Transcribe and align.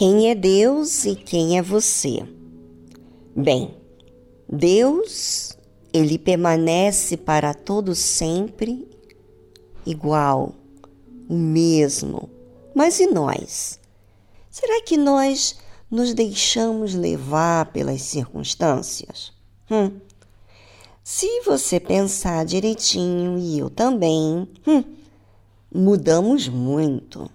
Quem 0.00 0.30
é 0.30 0.34
Deus 0.34 1.04
e 1.04 1.14
quem 1.14 1.58
é 1.58 1.62
você? 1.62 2.26
Bem, 3.36 3.74
Deus, 4.48 5.56
ele 5.92 6.18
permanece 6.18 7.18
para 7.18 7.52
todo 7.52 7.94
sempre 7.94 8.88
igual, 9.84 10.54
o 11.28 11.36
mesmo. 11.36 12.30
Mas 12.74 12.98
e 12.98 13.06
nós? 13.08 13.78
Será 14.50 14.82
que 14.82 14.96
nós 14.96 15.56
nos 15.90 16.14
deixamos 16.14 16.94
levar 16.94 17.66
pelas 17.66 18.00
circunstâncias? 18.00 19.32
Hum. 19.70 20.00
Se 21.04 21.42
você 21.42 21.78
pensar 21.78 22.46
direitinho 22.46 23.38
e 23.38 23.58
eu 23.58 23.68
também, 23.68 24.48
hum, 24.66 24.84
mudamos 25.70 26.48
muito 26.48 27.30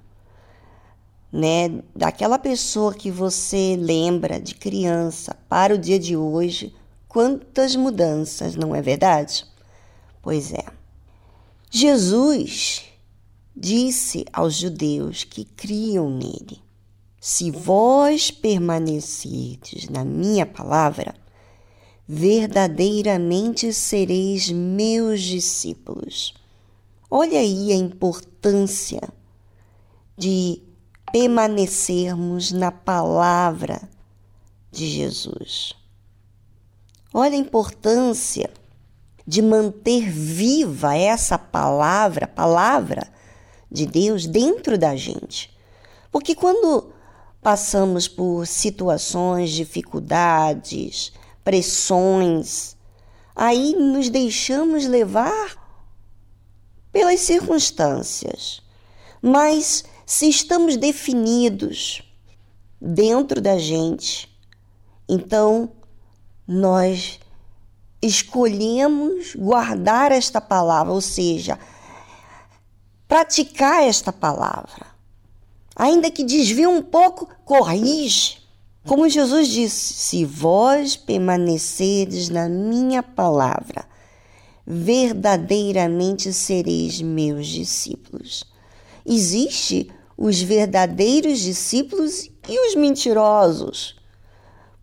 né, 1.35 1.83
daquela 1.93 2.39
pessoa 2.39 2.93
que 2.93 3.11
você 3.11 3.75
lembra 3.77 4.39
de 4.39 4.55
criança 4.55 5.35
para 5.49 5.75
o 5.75 5.77
dia 5.77 5.99
de 5.99 6.15
hoje, 6.15 6.73
quantas 7.09 7.75
mudanças, 7.75 8.55
não 8.55 8.73
é 8.73 8.81
verdade? 8.81 9.45
Pois 10.21 10.53
é. 10.53 10.63
Jesus 11.69 12.85
disse 13.53 14.23
aos 14.31 14.55
judeus 14.55 15.25
que 15.25 15.43
criam 15.43 16.09
nele: 16.09 16.61
Se 17.19 17.51
vós 17.51 18.31
permanecerdes 18.31 19.89
na 19.89 20.05
minha 20.05 20.45
palavra, 20.45 21.13
verdadeiramente 22.07 23.73
sereis 23.73 24.49
meus 24.49 25.21
discípulos. 25.21 26.33
Olha 27.11 27.39
aí 27.39 27.73
a 27.73 27.75
importância 27.75 29.01
de 30.17 30.61
permanecermos 31.15 32.51
na 32.51 32.73
palavra 32.73 33.81
de 34.69 34.85
Jesus. 34.85 35.73
Olha 37.13 37.35
a 37.35 37.39
importância 37.39 38.51
de 39.25 39.41
manter 39.41 40.11
viva 40.11 40.93
essa 40.93 41.37
palavra, 41.37 42.27
palavra 42.27 43.07
de 43.71 43.85
Deus 43.85 44.27
dentro 44.27 44.77
da 44.77 44.97
gente. 44.97 45.57
Porque 46.11 46.35
quando 46.35 46.91
passamos 47.41 48.09
por 48.09 48.45
situações, 48.45 49.51
dificuldades, 49.51 51.13
pressões, 51.45 52.75
aí 53.33 53.73
nos 53.73 54.09
deixamos 54.09 54.85
levar 54.85 55.55
pelas 56.91 57.21
circunstâncias. 57.21 58.61
Mas 59.21 59.85
se 60.05 60.29
estamos 60.29 60.77
definidos 60.77 62.01
dentro 62.79 63.41
da 63.41 63.57
gente, 63.57 64.29
então 65.09 65.71
nós 66.47 67.19
escolhemos 68.01 69.35
guardar 69.35 70.11
esta 70.11 70.39
palavra, 70.39 70.93
ou 70.93 71.01
seja, 71.01 71.57
praticar 73.07 73.83
esta 73.83 74.13
palavra. 74.13 74.85
Ainda 75.75 76.11
que 76.11 76.23
desvie 76.23 76.67
um 76.67 76.81
pouco, 76.81 77.27
corrige. 77.43 78.37
Como 78.85 79.09
Jesus 79.09 79.47
disse: 79.47 79.93
Se 79.93 80.23
vós 80.23 80.95
permanecerdes 80.95 82.29
na 82.29 82.47
minha 82.47 83.01
palavra, 83.01 83.85
verdadeiramente 84.65 86.31
sereis 86.31 87.01
meus 87.01 87.47
discípulos. 87.47 88.45
Existe 89.05 89.91
os 90.17 90.41
verdadeiros 90.41 91.39
discípulos 91.39 92.29
e 92.47 92.67
os 92.67 92.75
mentirosos. 92.75 93.95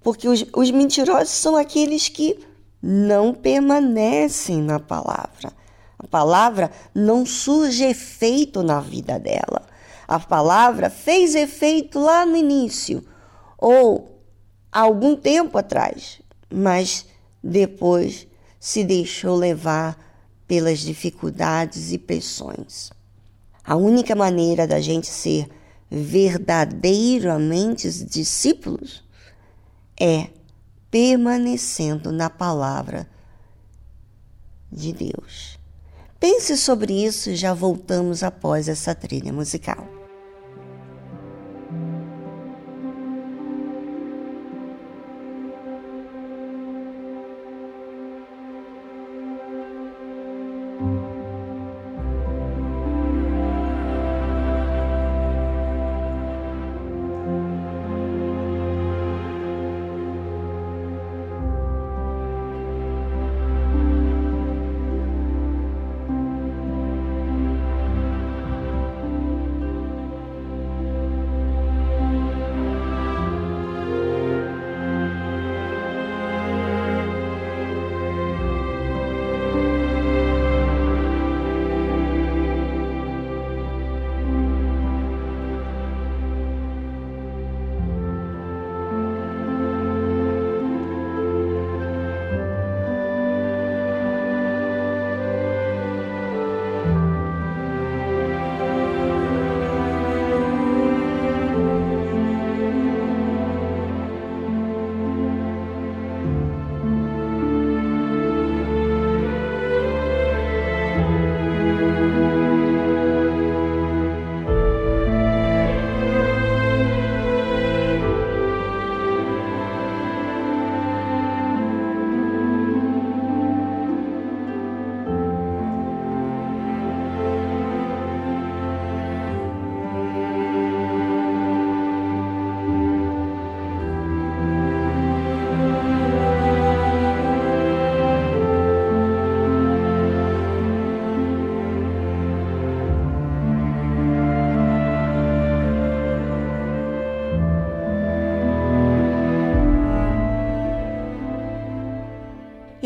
Porque 0.02 0.28
os, 0.28 0.44
os 0.54 0.70
mentirosos 0.70 1.30
são 1.30 1.56
aqueles 1.56 2.08
que 2.08 2.38
não 2.82 3.32
permanecem 3.32 4.61
na 4.61 4.78
palavra. 4.78 5.52
A 5.98 6.06
palavra 6.06 6.70
não 6.94 7.24
surge 7.24 7.84
efeito 7.84 8.62
na 8.62 8.80
vida 8.80 9.18
dela. 9.18 9.62
A 10.06 10.18
palavra 10.18 10.90
fez 10.90 11.34
efeito 11.34 11.98
lá 11.98 12.27
no 12.27 12.36
início 12.36 13.05
ou 13.56 14.20
algum 14.70 15.14
tempo 15.14 15.56
atrás, 15.56 16.20
mas 16.52 17.06
depois 17.42 18.27
se 18.58 18.84
deixou 18.84 19.36
levar 19.36 19.98
pelas 20.46 20.80
dificuldades 20.80 21.92
e 21.92 21.98
pressões. 21.98 22.90
A 23.64 23.77
única 23.77 24.14
maneira 24.14 24.67
da 24.67 24.80
gente 24.80 25.06
ser 25.06 25.48
verdadeiramente 25.90 27.90
discípulos 28.05 29.05
é 30.00 30.28
permanecendo 30.90 32.11
na 32.11 32.28
palavra 32.28 33.08
de 34.70 34.92
Deus. 34.92 35.58
Pense 36.18 36.56
sobre 36.56 37.05
isso 37.05 37.30
e 37.30 37.36
já 37.36 37.52
voltamos 37.52 38.23
após 38.23 38.68
essa 38.68 38.95
trilha 38.95 39.33
musical. 39.33 40.02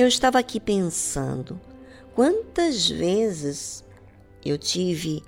Eu 0.06 0.08
estava 0.08 0.38
aqui 0.38 0.60
pensando 0.60 1.60
quantas 2.14 2.88
vezes 2.88 3.82
eu 4.44 4.56
tive 4.56 5.20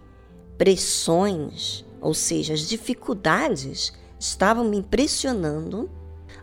pressões, 0.56 1.84
ou 2.00 2.14
seja, 2.14 2.54
as 2.54 2.60
dificuldades 2.60 3.92
estavam 4.20 4.62
me 4.62 4.76
impressionando 4.76 5.90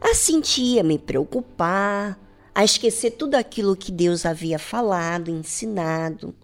a 0.01 0.13
sentir, 0.13 0.81
a 0.81 0.83
me 0.83 0.99
preocupar, 0.99 2.19
a 2.53 2.61
esquecer 2.65 3.11
tudo 3.11 3.35
aquilo 3.35 3.73
que 3.73 3.89
Deus 3.89 4.25
havia 4.25 4.59
falado, 4.59 5.31
ensinado. 5.31 6.35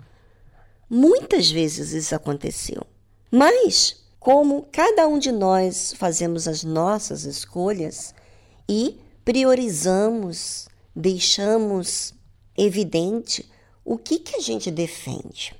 Muitas 0.89 1.51
vezes 1.51 1.91
isso 1.91 2.15
aconteceu. 2.15 2.87
Mas 3.29 4.01
como 4.17 4.65
cada 4.71 5.09
um 5.09 5.19
de 5.19 5.33
nós 5.33 5.93
fazemos 5.97 6.47
as 6.47 6.63
nossas 6.63 7.25
escolhas 7.25 8.15
e 8.69 8.97
priorizamos, 9.25 10.70
deixamos 10.95 12.13
evidente 12.57 13.49
o 13.83 13.97
que, 13.97 14.19
que 14.19 14.35
a 14.35 14.39
gente 14.39 14.69
defende. 14.69 15.55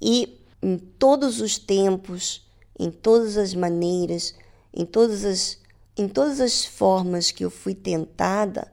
E 0.00 0.40
em 0.62 0.76
todos 0.78 1.40
os 1.40 1.58
tempos, 1.58 2.46
em 2.78 2.90
todas 2.90 3.36
as 3.36 3.54
maneiras, 3.54 4.34
em 4.72 4.84
todas 4.84 5.24
as, 5.24 5.58
em 5.96 6.08
todas 6.08 6.40
as 6.40 6.64
formas 6.64 7.30
que 7.30 7.44
eu 7.44 7.50
fui 7.50 7.74
tentada, 7.74 8.70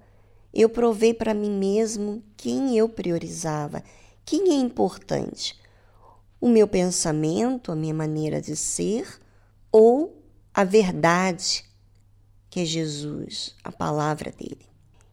eu 0.53 0.69
provei 0.69 1.13
para 1.13 1.33
mim 1.33 1.51
mesmo 1.51 2.23
quem 2.35 2.77
eu 2.77 2.89
priorizava, 2.89 3.83
quem 4.25 4.49
é 4.51 4.55
importante. 4.55 5.59
O 6.39 6.47
meu 6.47 6.67
pensamento, 6.67 7.71
a 7.71 7.75
minha 7.75 7.93
maneira 7.93 8.41
de 8.41 8.55
ser 8.55 9.19
ou 9.71 10.23
a 10.53 10.63
verdade, 10.63 11.65
que 12.49 12.61
é 12.61 12.65
Jesus, 12.65 13.55
a 13.63 13.71
palavra 13.71 14.31
dele. 14.31 14.65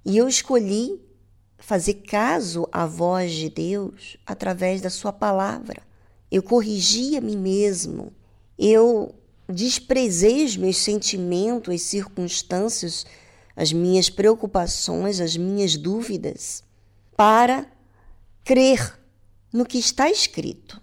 E 0.05 0.17
eu 0.17 0.29
escolhi 0.29 1.01
fazer 1.59 1.95
caso 1.95 2.69
à 2.71 2.87
voz 2.87 3.33
de 3.33 3.49
Deus 3.49 4.17
através 4.27 4.81
da 4.81 4.91
sua 4.91 5.13
palavra. 5.13 5.83
Eu 6.31 6.43
corrigi 6.43 7.17
a 7.17 7.21
mim 7.21 7.37
mesmo. 7.37 8.13
Eu 8.59 9.15
desprezei 9.49 10.45
os 10.45 10.57
meus 10.57 10.77
sentimentos, 10.77 11.75
as 11.75 11.83
circunstâncias, 11.83 13.07
as 13.57 13.73
minhas 13.73 14.11
preocupações, 14.11 15.21
as 15.21 15.37
minhas 15.37 15.77
dúvidas, 15.77 16.63
para 17.17 17.67
crer 18.43 19.01
no 19.53 19.65
que 19.65 19.79
está 19.79 20.11
escrito. 20.11 20.83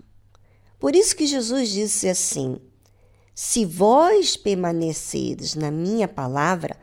Por 0.79 0.95
isso 0.95 1.15
que 1.15 1.27
Jesus 1.27 1.69
disse 1.69 2.07
assim: 2.07 2.57
se 3.35 3.65
vós 3.65 4.35
permaneceres 4.35 5.55
na 5.55 5.69
minha 5.69 6.07
palavra, 6.07 6.77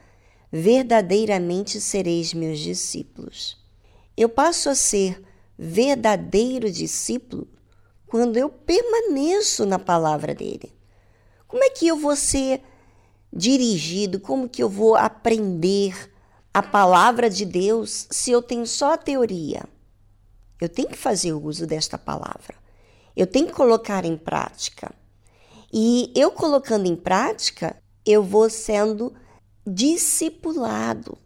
verdadeiramente 0.51 1.81
sereis 1.81 2.33
meus 2.33 2.59
discípulos. 2.59 3.57
Eu 4.17 4.29
passo 4.29 4.69
a 4.69 4.75
ser 4.75 5.23
verdadeiro 5.57 6.71
discípulo 6.71 7.49
quando 8.07 8.37
eu 8.37 8.49
permaneço 8.49 9.67
na 9.67 9.79
palavra 9.79 10.35
dele. 10.35 10.73
Como 11.47 11.63
é 11.63 11.71
que 11.71 11.87
eu 11.87 11.97
vou 11.97 12.17
ser 12.17 12.63
dirigido? 13.33 14.19
Como 14.21 14.49
que 14.49 14.63
eu 14.63 14.69
vou 14.69 14.97
aprender 14.97 16.13
a 16.53 16.63
palavra 16.63 17.29
de 17.29 17.45
Deus 17.45 18.07
se 18.11 18.31
eu 18.31 18.43
tenho 18.43 18.67
só 18.67 18.95
a 18.95 18.99
teoria? 18.99 19.65
Eu 20.61 20.69
tenho 20.69 20.89
que 20.89 20.99
fazer 20.99 21.33
uso 21.33 21.67
desta 21.67 21.97
palavra. 21.97 22.55
Eu 23.15 23.27
tenho 23.27 23.47
que 23.47 23.53
colocar 23.53 24.05
em 24.05 24.17
prática. 24.17 24.93
E 25.73 26.13
eu 26.17 26.31
colocando 26.31 26.87
em 26.87 26.97
prática, 26.97 27.81
eu 28.05 28.23
vou 28.23 28.49
sendo 28.49 29.15
discipulado 29.73 31.19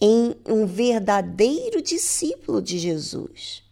em 0.00 0.34
um 0.48 0.66
verdadeiro 0.66 1.82
discípulo 1.82 2.62
de 2.62 2.78
Jesus. 2.78 3.62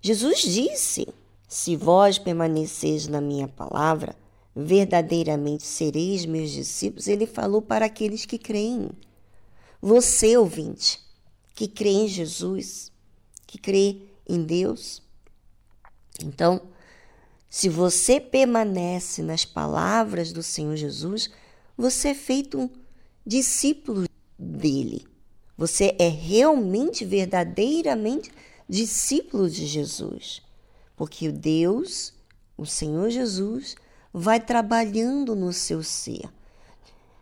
Jesus 0.00 0.42
disse: 0.42 1.08
Se 1.48 1.74
vós 1.74 2.18
permaneceis 2.18 3.08
na 3.08 3.20
minha 3.20 3.48
palavra, 3.48 4.14
verdadeiramente 4.54 5.64
sereis 5.64 6.26
meus 6.26 6.50
discípulos. 6.50 7.06
Ele 7.06 7.26
falou 7.26 7.62
para 7.62 7.86
aqueles 7.86 8.26
que 8.26 8.38
creem. 8.38 8.90
Você, 9.80 10.36
ouvinte, 10.36 11.00
que 11.54 11.68
crê 11.68 11.90
em 11.90 12.08
Jesus, 12.08 12.90
que 13.46 13.56
crê 13.56 14.02
em 14.28 14.42
Deus. 14.42 15.00
Então, 16.22 16.60
se 17.48 17.68
você 17.68 18.20
permanece 18.20 19.22
nas 19.22 19.44
palavras 19.44 20.32
do 20.32 20.42
Senhor 20.42 20.76
Jesus, 20.76 21.30
você 21.76 22.08
é 22.08 22.14
feito 22.14 22.58
um 22.58 22.68
discípulo 23.28 24.08
dele. 24.38 25.06
Você 25.54 25.94
é 25.98 26.08
realmente, 26.08 27.04
verdadeiramente 27.04 28.32
discípulo 28.66 29.50
de 29.50 29.66
Jesus. 29.66 30.40
Porque 30.96 31.30
Deus, 31.30 32.14
o 32.56 32.64
Senhor 32.64 33.10
Jesus, 33.10 33.76
vai 34.14 34.40
trabalhando 34.40 35.36
no 35.36 35.52
seu 35.52 35.82
ser. 35.82 36.26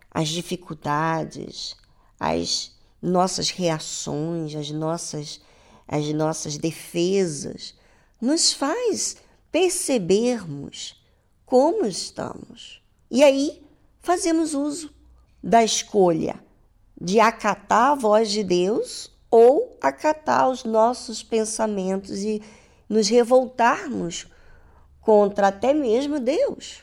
As 0.08 0.28
dificuldades, 0.28 1.74
as 2.20 2.72
nossas 3.02 3.50
reações, 3.50 4.54
as 4.54 4.70
nossas, 4.70 5.40
as 5.88 6.06
nossas 6.12 6.56
defesas, 6.56 7.74
nos 8.20 8.52
faz 8.52 9.16
percebermos 9.50 11.02
como 11.44 11.84
estamos. 11.84 12.80
E 13.10 13.24
aí 13.24 13.60
fazemos 14.00 14.54
uso 14.54 14.95
da 15.46 15.62
escolha 15.62 16.42
de 17.00 17.20
acatar 17.20 17.92
a 17.92 17.94
voz 17.94 18.32
de 18.32 18.42
Deus 18.42 19.12
ou 19.30 19.78
acatar 19.80 20.50
os 20.50 20.64
nossos 20.64 21.22
pensamentos 21.22 22.18
e 22.24 22.42
nos 22.88 23.08
revoltarmos 23.08 24.26
contra 25.00 25.48
até 25.48 25.72
mesmo 25.72 26.18
Deus. 26.18 26.82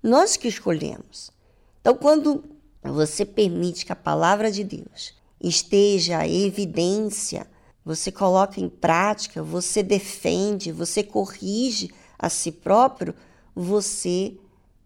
Nós 0.00 0.36
que 0.36 0.46
escolhemos. 0.46 1.32
Então, 1.80 1.96
quando 1.96 2.44
você 2.84 3.24
permite 3.24 3.84
que 3.84 3.90
a 3.90 3.96
palavra 3.96 4.48
de 4.48 4.62
Deus 4.62 5.12
esteja 5.40 6.24
em 6.24 6.46
evidência, 6.46 7.48
você 7.84 8.12
coloca 8.12 8.60
em 8.60 8.68
prática, 8.68 9.42
você 9.42 9.82
defende, 9.82 10.70
você 10.70 11.02
corrige 11.02 11.92
a 12.16 12.28
si 12.28 12.52
próprio, 12.52 13.12
você 13.56 14.38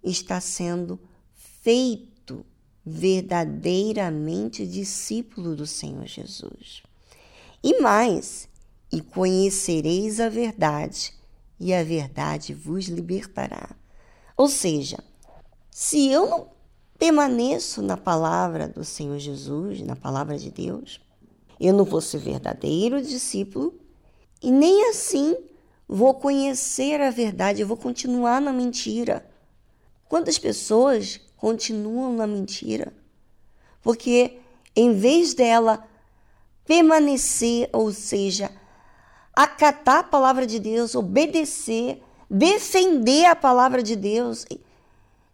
está 0.02 0.40
sendo 0.40 0.98
feito 1.62 2.17
verdadeiramente 2.88 4.66
discípulo 4.66 5.54
do 5.54 5.66
Senhor 5.66 6.06
Jesus. 6.06 6.82
E 7.62 7.80
mais, 7.80 8.48
e 8.90 9.00
conhecereis 9.00 10.20
a 10.20 10.28
verdade, 10.28 11.12
e 11.60 11.74
a 11.74 11.84
verdade 11.84 12.54
vos 12.54 12.86
libertará. 12.86 13.70
Ou 14.36 14.48
seja, 14.48 14.98
se 15.70 16.08
eu 16.08 16.26
não 16.28 16.48
permaneço 16.98 17.82
na 17.82 17.96
palavra 17.96 18.68
do 18.68 18.84
Senhor 18.84 19.18
Jesus, 19.18 19.80
na 19.82 19.94
palavra 19.94 20.38
de 20.38 20.50
Deus, 20.50 21.00
eu 21.60 21.72
não 21.72 21.84
vou 21.84 22.00
ser 22.00 22.18
verdadeiro 22.18 23.02
discípulo 23.02 23.78
e 24.42 24.50
nem 24.50 24.88
assim 24.90 25.36
vou 25.88 26.14
conhecer 26.14 27.00
a 27.00 27.10
verdade, 27.10 27.60
eu 27.60 27.66
vou 27.66 27.76
continuar 27.76 28.40
na 28.40 28.52
mentira. 28.52 29.28
Quantas 30.08 30.38
pessoas 30.38 31.20
continuam 31.38 32.12
na 32.12 32.26
mentira? 32.26 32.92
Porque 33.82 34.38
em 34.76 34.92
vez 34.92 35.32
dela 35.34 35.88
permanecer, 36.66 37.70
ou 37.72 37.92
seja, 37.92 38.50
acatar 39.34 39.98
a 39.98 40.02
palavra 40.02 40.46
de 40.46 40.58
Deus, 40.58 40.94
obedecer, 40.94 42.02
defender 42.28 43.24
a 43.24 43.34
palavra 43.34 43.82
de 43.82 43.96
Deus, 43.96 44.44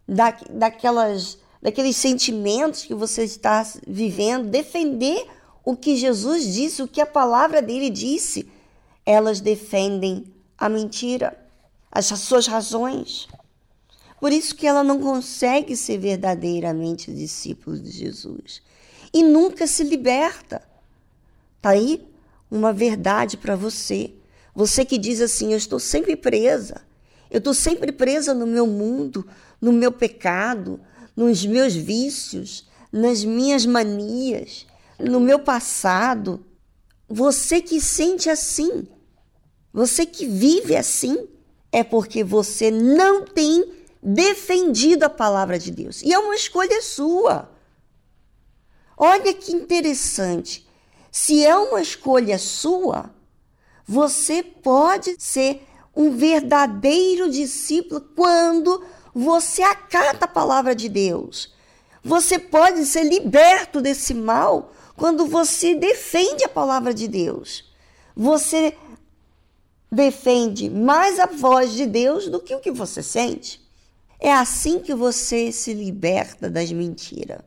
da, 0.07 0.37
daquelas, 0.49 1.37
daqueles 1.61 1.97
sentimentos 1.97 2.83
que 2.83 2.93
você 2.93 3.23
está 3.23 3.67
vivendo, 3.85 4.49
defender 4.49 5.27
o 5.63 5.75
que 5.75 5.95
Jesus 5.97 6.53
disse, 6.53 6.81
o 6.81 6.87
que 6.87 7.01
a 7.01 7.05
palavra 7.05 7.61
dele 7.61 7.89
disse, 7.89 8.49
elas 9.05 9.41
defendem 9.41 10.25
a 10.57 10.69
mentira, 10.69 11.37
as 11.91 12.05
suas 12.05 12.47
razões. 12.47 13.27
Por 14.19 14.31
isso 14.31 14.55
que 14.55 14.65
ela 14.65 14.83
não 14.83 14.99
consegue 14.99 15.75
ser 15.75 15.97
verdadeiramente 15.97 17.13
discípulo 17.13 17.77
de 17.77 17.91
Jesus 17.91 18.61
e 19.13 19.23
nunca 19.23 19.67
se 19.67 19.83
liberta. 19.83 20.61
Tá 21.61 21.69
aí 21.71 22.05
uma 22.49 22.73
verdade 22.73 23.37
para 23.37 23.55
você. 23.55 24.13
Você 24.53 24.85
que 24.85 24.97
diz 24.97 25.21
assim: 25.21 25.51
Eu 25.51 25.57
estou 25.57 25.79
sempre 25.79 26.15
presa, 26.15 26.81
eu 27.29 27.39
estou 27.39 27.53
sempre 27.53 27.91
presa 27.91 28.33
no 28.33 28.47
meu 28.47 28.65
mundo, 28.65 29.27
no 29.59 29.71
meu 29.71 29.91
pecado, 29.91 30.79
nos 31.15 31.45
meus 31.45 31.75
vícios, 31.75 32.67
nas 32.91 33.23
minhas 33.23 33.65
manias, 33.65 34.65
no 34.99 35.19
meu 35.19 35.39
passado. 35.39 36.45
Você 37.07 37.61
que 37.61 37.79
sente 37.79 38.29
assim, 38.29 38.87
você 39.71 40.05
que 40.05 40.25
vive 40.25 40.75
assim 40.75 41.27
é 41.71 41.83
porque 41.83 42.23
você 42.23 42.71
não 42.71 43.25
tem 43.25 43.65
defendido 44.05 45.03
a 45.03 45.09
palavra 45.09 45.57
de 45.57 45.71
Deus. 45.71 46.03
E 46.03 46.13
é 46.13 46.19
uma 46.19 46.35
escolha 46.35 46.79
sua. 46.79 47.49
Olha 48.95 49.33
que 49.33 49.51
interessante. 49.51 50.67
Se 51.11 51.43
é 51.43 51.55
uma 51.57 51.81
escolha 51.81 52.37
sua, 52.37 53.09
você 53.87 54.43
pode 54.43 55.15
ser 55.17 55.67
um 55.95 56.15
verdadeiro 56.15 57.31
discípulo 57.31 57.99
quando 58.15 58.83
você 59.13 59.63
acata 59.63 60.25
a 60.25 60.27
palavra 60.27 60.75
de 60.75 60.87
Deus. 60.87 61.53
Você 62.03 62.37
pode 62.37 62.85
ser 62.85 63.03
liberto 63.03 63.81
desse 63.81 64.13
mal 64.13 64.71
quando 64.95 65.25
você 65.25 65.73
defende 65.73 66.43
a 66.43 66.49
palavra 66.49 66.93
de 66.93 67.07
Deus. 67.07 67.73
Você 68.15 68.77
defende 69.91 70.69
mais 70.69 71.19
a 71.19 71.25
voz 71.25 71.71
de 71.71 71.87
Deus 71.87 72.27
do 72.27 72.39
que 72.39 72.53
o 72.53 72.59
que 72.59 72.71
você 72.71 73.01
sente. 73.01 73.64
É 74.19 74.31
assim 74.33 74.79
que 74.79 74.93
você 74.93 75.51
se 75.51 75.73
liberta 75.73 76.49
das 76.49 76.71
mentiras. 76.71 77.41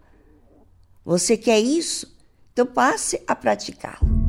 Você 1.04 1.36
quer 1.36 1.58
isso? 1.58 2.14
Então 2.52 2.66
passe 2.66 3.22
a 3.26 3.34
praticá-lo. 3.34 4.27